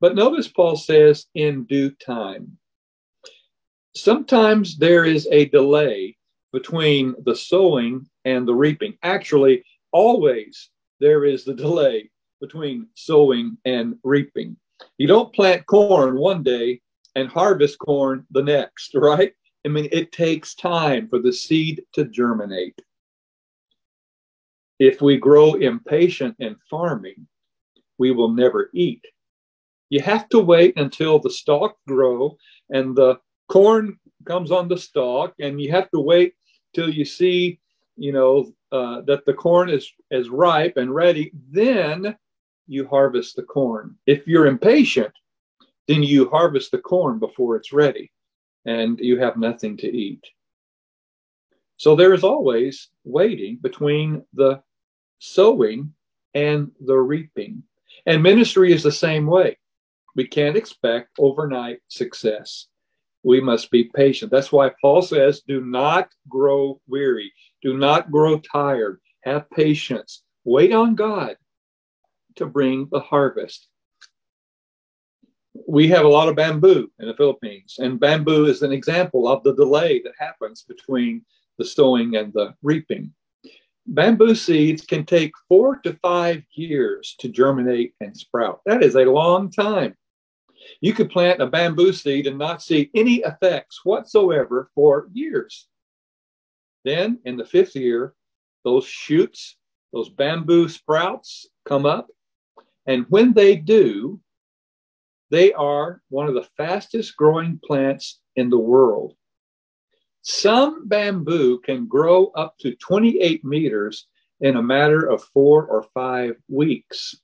But 0.00 0.16
notice 0.16 0.48
Paul 0.48 0.76
says, 0.76 1.26
in 1.34 1.64
due 1.64 1.90
time. 1.90 2.58
sometimes 3.94 4.76
there 4.78 5.04
is 5.04 5.28
a 5.30 5.46
delay 5.46 6.16
between 6.52 7.14
the 7.24 7.36
sowing 7.36 8.06
and 8.24 8.46
the 8.46 8.54
reaping. 8.54 8.96
Actually, 9.02 9.64
always 9.92 10.70
there 11.00 11.24
is 11.24 11.44
the 11.44 11.54
delay 11.54 12.10
between 12.42 12.88
sowing 12.94 13.56
and 13.64 13.94
reaping. 14.02 14.56
You 14.98 15.06
don't 15.06 15.32
plant 15.32 15.64
corn 15.66 16.18
one 16.18 16.42
day 16.42 16.82
and 17.14 17.28
harvest 17.28 17.78
corn 17.78 18.26
the 18.32 18.42
next, 18.42 18.94
right? 18.94 19.32
I 19.64 19.68
mean, 19.68 19.88
it 19.92 20.12
takes 20.12 20.54
time 20.54 21.08
for 21.08 21.20
the 21.20 21.32
seed 21.32 21.82
to 21.94 22.04
germinate. 22.04 22.78
If 24.80 25.00
we 25.00 25.16
grow 25.16 25.54
impatient 25.54 26.34
in 26.40 26.56
farming, 26.68 27.28
we 27.98 28.10
will 28.10 28.32
never 28.34 28.70
eat. 28.74 29.04
You 29.90 30.00
have 30.00 30.28
to 30.30 30.40
wait 30.40 30.76
until 30.76 31.20
the 31.20 31.30
stalk 31.30 31.76
grow 31.86 32.36
and 32.70 32.96
the 32.96 33.20
corn 33.48 33.98
comes 34.26 34.50
on 34.50 34.66
the 34.66 34.78
stalk, 34.78 35.34
and 35.40 35.60
you 35.60 35.70
have 35.70 35.90
to 35.90 36.00
wait 36.00 36.34
till 36.74 36.88
you 36.88 37.04
see, 37.04 37.60
you 37.96 38.12
know, 38.12 38.52
uh, 38.72 39.02
that 39.02 39.24
the 39.26 39.34
corn 39.34 39.68
is 39.68 39.92
is 40.10 40.28
ripe 40.30 40.76
and 40.76 40.92
ready. 40.94 41.30
Then 41.50 42.16
you 42.72 42.88
harvest 42.88 43.36
the 43.36 43.42
corn. 43.42 43.96
If 44.06 44.26
you're 44.26 44.46
impatient, 44.46 45.12
then 45.88 46.02
you 46.02 46.28
harvest 46.30 46.70
the 46.70 46.78
corn 46.78 47.18
before 47.18 47.56
it's 47.56 47.72
ready 47.72 48.10
and 48.64 48.98
you 48.98 49.18
have 49.18 49.36
nothing 49.36 49.76
to 49.78 49.88
eat. 49.88 50.24
So 51.76 51.94
there 51.94 52.14
is 52.14 52.24
always 52.24 52.88
waiting 53.04 53.58
between 53.60 54.24
the 54.32 54.62
sowing 55.18 55.92
and 56.34 56.70
the 56.80 56.96
reaping. 56.96 57.62
And 58.06 58.22
ministry 58.22 58.72
is 58.72 58.82
the 58.82 58.92
same 58.92 59.26
way. 59.26 59.58
We 60.14 60.26
can't 60.26 60.56
expect 60.56 61.18
overnight 61.18 61.80
success. 61.88 62.68
We 63.24 63.40
must 63.40 63.70
be 63.70 63.90
patient. 63.94 64.30
That's 64.30 64.52
why 64.52 64.70
Paul 64.80 65.02
says, 65.02 65.42
do 65.46 65.60
not 65.60 66.08
grow 66.28 66.80
weary, 66.88 67.32
do 67.62 67.76
not 67.76 68.10
grow 68.10 68.38
tired, 68.40 69.00
have 69.24 69.50
patience, 69.50 70.22
wait 70.44 70.72
on 70.72 70.94
God 70.94 71.36
to 72.36 72.46
bring 72.46 72.88
the 72.90 73.00
harvest 73.00 73.68
we 75.66 75.88
have 75.88 76.04
a 76.04 76.08
lot 76.08 76.28
of 76.28 76.36
bamboo 76.36 76.90
in 76.98 77.08
the 77.08 77.14
Philippines, 77.14 77.76
and 77.78 78.00
bamboo 78.00 78.46
is 78.46 78.62
an 78.62 78.72
example 78.72 79.28
of 79.28 79.42
the 79.42 79.54
delay 79.54 80.00
that 80.02 80.14
happens 80.18 80.62
between 80.62 81.24
the 81.58 81.64
sowing 81.64 82.16
and 82.16 82.32
the 82.32 82.54
reaping. 82.62 83.12
Bamboo 83.86 84.34
seeds 84.34 84.86
can 84.86 85.04
take 85.04 85.32
four 85.48 85.76
to 85.80 85.94
five 85.94 86.42
years 86.52 87.16
to 87.18 87.28
germinate 87.28 87.94
and 88.00 88.16
sprout. 88.16 88.60
That 88.64 88.82
is 88.82 88.96
a 88.96 89.04
long 89.04 89.50
time. 89.50 89.96
You 90.80 90.94
could 90.94 91.10
plant 91.10 91.42
a 91.42 91.46
bamboo 91.46 91.92
seed 91.92 92.26
and 92.26 92.38
not 92.38 92.62
see 92.62 92.90
any 92.94 93.16
effects 93.16 93.84
whatsoever 93.84 94.70
for 94.74 95.08
years. 95.12 95.66
Then, 96.84 97.18
in 97.24 97.36
the 97.36 97.44
fifth 97.44 97.74
year, 97.74 98.14
those 98.64 98.86
shoots, 98.86 99.56
those 99.92 100.08
bamboo 100.08 100.68
sprouts 100.68 101.48
come 101.66 101.84
up. 101.84 102.08
And 102.86 103.06
when 103.08 103.32
they 103.32 103.56
do, 103.56 104.20
they 105.30 105.52
are 105.52 106.02
one 106.08 106.28
of 106.28 106.34
the 106.34 106.48
fastest 106.56 107.16
growing 107.16 107.60
plants 107.64 108.20
in 108.36 108.50
the 108.50 108.58
world. 108.58 109.14
Some 110.22 110.86
bamboo 110.86 111.60
can 111.60 111.86
grow 111.86 112.26
up 112.28 112.56
to 112.58 112.76
28 112.76 113.44
meters 113.44 114.06
in 114.40 114.56
a 114.56 114.62
matter 114.62 115.08
of 115.08 115.24
four 115.32 115.66
or 115.66 115.84
five 115.94 116.36
weeks 116.48 117.14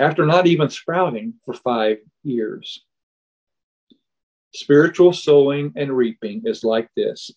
after 0.00 0.26
not 0.26 0.46
even 0.46 0.70
sprouting 0.70 1.34
for 1.44 1.54
five 1.54 1.98
years. 2.22 2.84
Spiritual 4.54 5.12
sowing 5.12 5.72
and 5.76 5.96
reaping 5.96 6.42
is 6.44 6.64
like 6.64 6.88
this. 6.96 7.30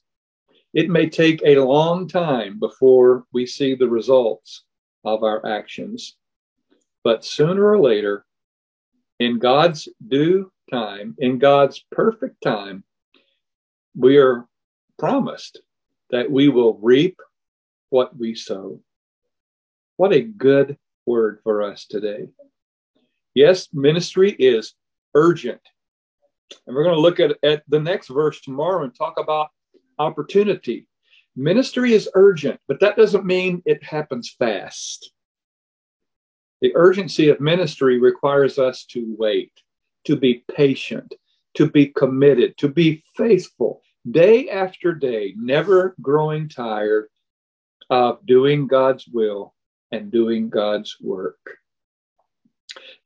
It 0.74 0.90
may 0.90 1.10
take 1.10 1.42
a 1.46 1.60
long 1.60 2.08
time 2.08 2.60
before 2.60 3.26
we 3.32 3.46
see 3.46 3.76
the 3.76 3.88
results 3.88 4.64
of 5.06 5.24
our 5.24 5.46
actions, 5.46 6.18
but 7.06 7.24
sooner 7.24 7.64
or 7.64 7.80
later, 7.80 8.26
in 9.20 9.38
God's 9.38 9.88
due 10.08 10.52
time, 10.72 11.16
in 11.20 11.38
God's 11.38 11.86
perfect 11.92 12.42
time, 12.42 12.84
we 13.96 14.18
are 14.18 14.48
promised 14.98 15.62
that 16.10 16.30
we 16.30 16.50
will 16.50 16.80
reap 16.82 17.18
what 17.92 18.18
we 18.18 18.34
sow. 18.34 18.82
What 19.98 20.14
a 20.14 20.22
good 20.22 20.78
word 21.06 21.42
for 21.44 21.62
us 21.62 21.86
today. 21.86 22.28
Yes, 23.36 23.68
ministry 23.72 24.32
is 24.32 24.74
urgent. 25.14 25.62
And 26.66 26.76
we're 26.76 26.84
going 26.84 26.96
to 26.96 27.02
look 27.02 27.20
at, 27.20 27.38
at 27.44 27.62
the 27.68 27.80
next 27.80 28.08
verse 28.08 28.42
tomorrow 28.42 28.84
and 28.84 28.96
talk 28.96 29.20
about 29.20 29.50
opportunity. 30.00 30.88
Ministry 31.36 31.94
is 31.94 32.10
urgent, 32.16 32.60
but 32.68 32.80
that 32.80 32.98
doesn't 32.98 33.26
mean 33.26 33.62
it 33.66 33.84
happens 33.84 34.36
fast. 34.40 35.12
The 36.62 36.76
urgency 36.76 37.30
of 37.30 37.40
ministry 37.40 38.00
requires 38.00 38.58
us 38.58 38.86
to 38.86 39.16
wait, 39.18 39.52
to 40.06 40.16
be 40.16 40.44
patient, 40.56 41.14
to 41.56 41.70
be 41.70 41.88
committed, 41.88 42.58
to 42.58 42.68
be 42.68 43.04
faithful 43.16 43.82
day 44.10 44.50
after 44.50 44.94
day, 44.94 45.34
never 45.38 45.96
growing 46.02 46.48
tired 46.48 47.08
of 47.90 48.26
doing 48.26 48.68
God's 48.68 49.08
will 49.08 49.54
and 49.92 50.12
doing 50.12 50.50
God's 50.50 50.96
work. 51.02 51.40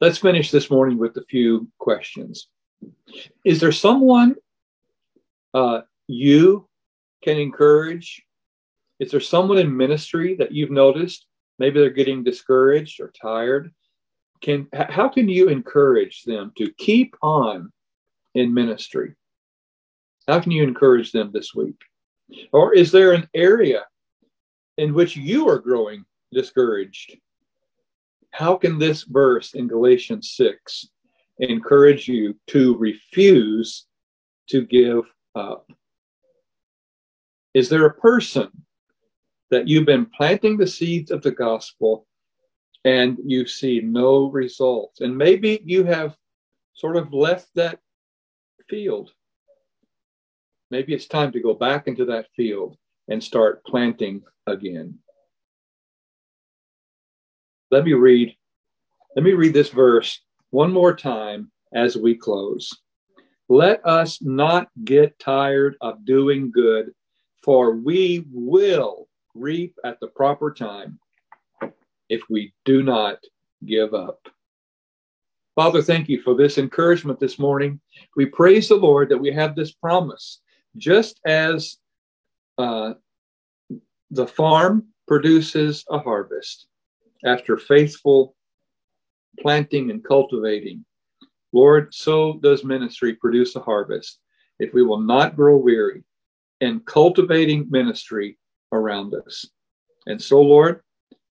Let's 0.01 0.17
finish 0.17 0.51
this 0.51 0.69
morning 0.69 0.97
with 0.97 1.17
a 1.17 1.25
few 1.29 1.67
questions. 1.77 2.47
Is 3.45 3.59
there 3.59 3.71
someone 3.71 4.35
uh, 5.53 5.81
you 6.07 6.67
can 7.23 7.37
encourage? 7.37 8.23
Is 8.99 9.11
there 9.11 9.19
someone 9.19 9.57
in 9.57 9.75
ministry 9.75 10.35
that 10.35 10.51
you've 10.51 10.71
noticed 10.71 11.25
maybe 11.59 11.79
they're 11.79 11.89
getting 11.89 12.23
discouraged 12.23 12.99
or 12.99 13.11
tired. 13.21 13.71
Can 14.41 14.67
how 14.73 15.09
can 15.09 15.27
you 15.27 15.49
encourage 15.49 16.23
them 16.23 16.53
to 16.57 16.71
keep 16.77 17.15
on 17.21 17.71
in 18.33 18.53
ministry? 18.53 19.15
How 20.27 20.39
can 20.39 20.51
you 20.51 20.63
encourage 20.63 21.11
them 21.11 21.31
this 21.33 21.53
week? 21.53 21.79
Or 22.53 22.73
is 22.73 22.91
there 22.91 23.13
an 23.13 23.27
area 23.33 23.85
in 24.77 24.93
which 24.93 25.17
you 25.17 25.49
are 25.49 25.59
growing 25.59 26.05
discouraged? 26.31 27.17
How 28.31 28.55
can 28.55 28.77
this 28.77 29.03
verse 29.03 29.55
in 29.55 29.67
galatians 29.67 30.33
6 30.35 30.87
encourage 31.39 32.07
you 32.07 32.35
to 32.47 32.77
refuse 32.77 33.85
to 34.49 34.65
give 34.65 35.03
up? 35.35 35.69
Is 37.53 37.67
there 37.67 37.87
a 37.87 37.93
person 37.93 38.49
that 39.51 39.67
you've 39.67 39.85
been 39.85 40.05
planting 40.05 40.57
the 40.57 40.67
seeds 40.67 41.11
of 41.11 41.21
the 41.21 41.31
gospel 41.31 42.05
and 42.85 43.17
you 43.23 43.45
see 43.45 43.81
no 43.81 44.29
results. 44.29 45.01
And 45.01 45.17
maybe 45.17 45.61
you 45.65 45.83
have 45.83 46.15
sort 46.73 46.95
of 46.95 47.13
left 47.13 47.49
that 47.55 47.79
field. 48.69 49.11
Maybe 50.71 50.93
it's 50.93 51.07
time 51.07 51.31
to 51.31 51.41
go 51.41 51.53
back 51.53 51.87
into 51.87 52.05
that 52.05 52.27
field 52.35 52.77
and 53.09 53.23
start 53.23 53.65
planting 53.65 54.21
again. 54.47 54.99
Let 57.71 57.85
me 57.85 57.93
read 57.93 58.35
let 59.15 59.25
me 59.25 59.33
read 59.33 59.53
this 59.53 59.69
verse 59.69 60.21
one 60.51 60.71
more 60.71 60.95
time 60.95 61.51
as 61.73 61.97
we 61.97 62.15
close. 62.15 62.71
Let 63.49 63.85
us 63.85 64.21
not 64.21 64.69
get 64.85 65.17
tired 65.17 65.75
of 65.81 66.05
doing 66.05 66.51
good, 66.51 66.91
for 67.43 67.75
we 67.75 68.25
will 68.31 69.08
reap 69.35 69.75
at 69.83 69.99
the 69.99 70.07
proper 70.07 70.53
time 70.53 70.99
if 72.09 72.21
we 72.29 72.53
do 72.65 72.83
not 72.83 73.17
give 73.65 73.93
up. 73.93 74.19
Father, 75.55 75.81
thank 75.81 76.07
you 76.07 76.21
for 76.21 76.35
this 76.35 76.57
encouragement 76.57 77.19
this 77.19 77.37
morning. 77.37 77.79
We 78.15 78.25
praise 78.25 78.69
the 78.69 78.75
Lord 78.75 79.09
that 79.09 79.17
we 79.17 79.31
have 79.33 79.55
this 79.55 79.73
promise. 79.73 80.39
Just 80.77 81.19
as 81.25 81.77
uh, 82.57 82.93
the 84.11 84.27
farm 84.27 84.85
produces 85.07 85.83
a 85.89 85.99
harvest 85.99 86.67
after 87.25 87.57
faithful 87.57 88.35
planting 89.41 89.91
and 89.91 90.03
cultivating, 90.03 90.85
Lord, 91.51 91.93
so 91.93 92.39
does 92.41 92.63
ministry 92.63 93.15
produce 93.15 93.55
a 93.55 93.59
harvest 93.59 94.19
if 94.59 94.73
we 94.73 94.83
will 94.83 95.01
not 95.01 95.35
grow 95.35 95.57
weary 95.57 96.03
in 96.61 96.79
cultivating 96.81 97.67
ministry 97.69 98.37
around 98.71 99.13
us. 99.15 99.45
And 100.07 100.21
so, 100.21 100.41
Lord, 100.41 100.81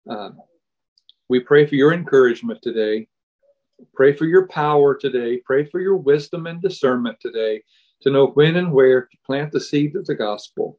uh, 0.09 0.31
we 1.29 1.41
pray 1.41 1.67
for 1.67 1.75
your 1.77 1.93
encouragement 1.93 2.61
today. 2.63 3.09
Pray 3.95 4.13
for 4.13 4.27
your 4.27 4.47
power 4.49 4.95
today. 4.95 5.39
Pray 5.39 5.65
for 5.65 5.81
your 5.81 5.97
wisdom 5.97 6.47
and 6.47 6.61
discernment 6.61 7.19
today 7.21 7.63
to 8.03 8.11
know 8.11 8.29
when 8.29 8.57
and 8.57 8.73
where 8.73 9.03
to 9.03 9.17
plant 9.25 9.53
the 9.53 9.61
seed 9.61 9.97
of 9.97 10.07
the 10.07 10.15
gospel. 10.15 10.79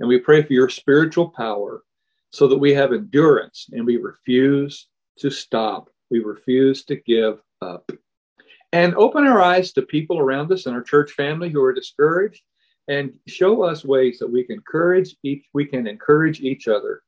And 0.00 0.08
we 0.08 0.18
pray 0.18 0.42
for 0.42 0.52
your 0.52 0.68
spiritual 0.68 1.30
power 1.30 1.82
so 2.30 2.46
that 2.48 2.58
we 2.58 2.74
have 2.74 2.92
endurance 2.92 3.66
and 3.72 3.84
we 3.86 3.96
refuse 3.96 4.88
to 5.18 5.30
stop. 5.30 5.88
We 6.10 6.20
refuse 6.20 6.84
to 6.84 6.96
give 6.96 7.40
up. 7.62 7.90
and 8.72 8.94
open 8.96 9.26
our 9.26 9.40
eyes 9.40 9.72
to 9.72 9.82
people 9.82 10.18
around 10.18 10.52
us 10.52 10.66
in 10.66 10.74
our 10.74 10.82
church 10.82 11.12
family 11.12 11.48
who 11.48 11.62
are 11.62 11.72
discouraged 11.72 12.42
and 12.88 13.12
show 13.26 13.62
us 13.62 13.84
ways 13.84 14.18
that 14.18 14.30
we 14.30 14.44
can 14.44 14.56
encourage 14.56 15.16
each 15.22 15.46
we 15.52 15.64
can 15.64 15.86
encourage 15.86 16.40
each 16.40 16.68
other 16.68 17.02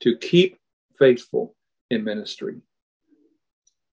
to 0.00 0.16
keep 0.18 0.58
faithful 0.98 1.54
in 1.90 2.04
ministry. 2.04 2.60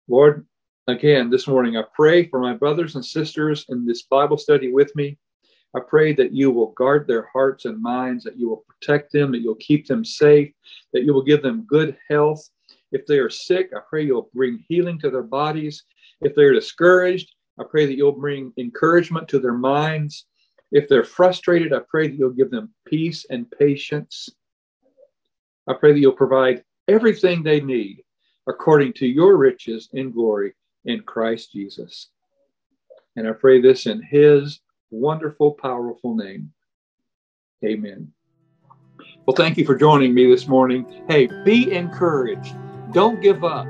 Lord, 0.07 0.45
again 0.87 1.29
this 1.29 1.47
morning 1.47 1.77
I 1.77 1.83
pray 1.93 2.27
for 2.27 2.39
my 2.39 2.53
brothers 2.53 2.95
and 2.95 3.05
sisters 3.05 3.65
in 3.69 3.85
this 3.85 4.03
Bible 4.03 4.37
study 4.37 4.71
with 4.71 4.95
me. 4.95 5.17
I 5.73 5.79
pray 5.79 6.13
that 6.13 6.33
you 6.33 6.51
will 6.51 6.73
guard 6.73 7.07
their 7.07 7.27
hearts 7.31 7.63
and 7.65 7.81
minds, 7.81 8.25
that 8.25 8.37
you 8.37 8.49
will 8.49 8.65
protect 8.67 9.13
them, 9.13 9.31
that 9.31 9.39
you'll 9.39 9.55
keep 9.55 9.87
them 9.87 10.03
safe, 10.03 10.51
that 10.91 11.03
you 11.03 11.13
will 11.13 11.23
give 11.23 11.41
them 11.41 11.65
good 11.65 11.97
health. 12.09 12.49
If 12.91 13.05
they 13.05 13.19
are 13.19 13.29
sick, 13.29 13.71
I 13.73 13.79
pray 13.89 14.03
you'll 14.03 14.29
bring 14.33 14.65
healing 14.67 14.99
to 14.99 15.09
their 15.09 15.23
bodies. 15.23 15.83
If 16.21 16.35
they're 16.35 16.53
discouraged, 16.53 17.33
I 17.57 17.63
pray 17.63 17.85
that 17.85 17.95
you'll 17.95 18.11
bring 18.11 18.51
encouragement 18.57 19.29
to 19.29 19.39
their 19.39 19.53
minds. 19.53 20.25
If 20.71 20.87
they're 20.87 21.03
frustrated, 21.03 21.73
I 21.73 21.79
pray 21.87 22.07
that 22.07 22.15
you'll 22.15 22.31
give 22.31 22.51
them 22.51 22.73
peace 22.85 23.25
and 23.29 23.49
patience. 23.51 24.29
I 25.67 25.73
pray 25.73 25.93
that 25.93 25.99
you'll 25.99 26.13
provide 26.13 26.63
everything 26.87 27.43
they 27.43 27.61
need 27.61 28.03
according 28.47 28.93
to 28.93 29.07
your 29.07 29.37
riches 29.37 29.89
in 29.93 30.11
glory 30.11 30.53
in 30.85 31.01
Christ 31.01 31.51
Jesus. 31.51 32.09
And 33.15 33.27
I 33.27 33.33
pray 33.33 33.61
this 33.61 33.85
in 33.85 34.01
his 34.01 34.61
wonderful, 34.89 35.51
powerful 35.51 36.15
name. 36.15 36.51
Amen. 37.63 38.11
Well, 39.25 39.35
thank 39.35 39.57
you 39.57 39.65
for 39.65 39.75
joining 39.75 40.13
me 40.13 40.27
this 40.27 40.47
morning. 40.47 40.85
Hey, 41.07 41.27
be 41.45 41.71
encouraged. 41.71 42.55
Don't 42.91 43.21
give 43.21 43.43
up. 43.43 43.67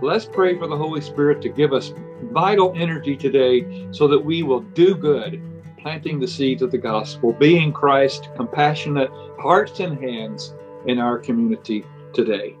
Let's 0.00 0.24
pray 0.24 0.58
for 0.58 0.66
the 0.66 0.76
Holy 0.76 1.00
Spirit 1.00 1.42
to 1.42 1.48
give 1.48 1.72
us 1.72 1.92
vital 2.22 2.72
energy 2.76 3.16
today 3.16 3.88
so 3.90 4.08
that 4.08 4.18
we 4.18 4.42
will 4.42 4.60
do 4.60 4.94
good, 4.94 5.40
planting 5.86 6.18
the 6.18 6.26
seeds 6.26 6.62
of 6.62 6.72
the 6.72 6.76
gospel, 6.76 7.32
being 7.32 7.72
Christ, 7.72 8.28
compassionate 8.34 9.08
hearts 9.38 9.78
and 9.78 9.96
hands 9.96 10.52
in 10.86 10.98
our 10.98 11.16
community 11.16 11.84
today. 12.12 12.56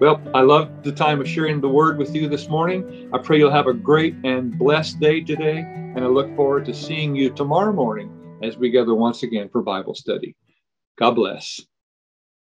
Well, 0.00 0.18
I 0.32 0.40
love 0.40 0.82
the 0.82 0.92
time 0.92 1.20
of 1.20 1.28
sharing 1.28 1.60
the 1.60 1.68
word 1.68 1.98
with 1.98 2.14
you 2.14 2.26
this 2.26 2.48
morning. 2.48 3.10
I 3.12 3.18
pray 3.18 3.36
you'll 3.36 3.50
have 3.50 3.66
a 3.66 3.74
great 3.74 4.16
and 4.24 4.58
blessed 4.58 4.98
day 4.98 5.20
today, 5.20 5.58
and 5.58 5.98
I 5.98 6.06
look 6.06 6.34
forward 6.36 6.64
to 6.64 6.74
seeing 6.74 7.14
you 7.14 7.28
tomorrow 7.34 7.74
morning 7.74 8.38
as 8.42 8.56
we 8.56 8.70
gather 8.70 8.94
once 8.94 9.22
again 9.22 9.50
for 9.50 9.60
Bible 9.60 9.94
study. 9.94 10.34
God 10.96 11.16
bless. 11.16 11.60